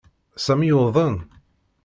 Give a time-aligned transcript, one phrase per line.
[0.45, 1.15] Sami yuḍen.